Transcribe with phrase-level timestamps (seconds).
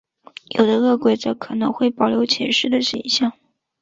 [0.57, 3.33] 有的饿鬼则可能会保留前世的形象。